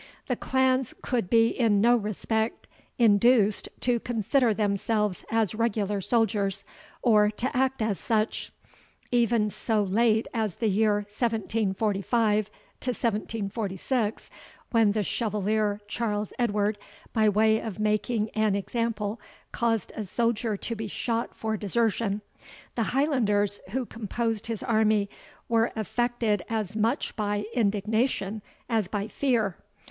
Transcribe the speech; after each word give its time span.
The 0.25 0.35
clans 0.35 0.95
could 1.03 1.29
be 1.29 1.49
in 1.49 1.79
no 1.79 1.95
respect 1.95 2.67
induced 2.97 3.69
to 3.81 3.99
consider 3.99 4.51
themselves 4.51 5.23
as 5.29 5.53
regular 5.53 6.01
soldiers, 6.01 6.63
or 7.03 7.29
to 7.29 7.55
act 7.55 7.83
as 7.83 7.99
such. 7.99 8.51
Even 9.11 9.47
so 9.51 9.83
late 9.83 10.27
as 10.33 10.55
the 10.55 10.69
year 10.69 11.05
1745 11.11 12.49
6, 13.77 14.29
when 14.71 14.93
the 14.93 15.03
Chevalier 15.03 15.81
Charles 15.87 16.33
Edward, 16.39 16.79
by 17.13 17.29
way 17.29 17.59
of 17.61 17.77
making 17.77 18.31
an 18.31 18.55
example, 18.55 19.21
caused 19.51 19.93
a 19.95 20.03
soldier 20.03 20.57
to 20.57 20.75
be 20.75 20.87
shot 20.87 21.35
for 21.35 21.55
desertion, 21.55 22.21
the 22.73 22.85
Highlanders, 22.89 23.59
who 23.69 23.85
composed 23.85 24.47
his 24.47 24.63
army, 24.63 25.11
were 25.47 25.71
affected 25.75 26.41
as 26.49 26.75
much 26.75 27.15
by 27.15 27.45
indignation 27.53 28.41
as 28.67 28.87
by 28.87 29.07
fear. 29.07 29.57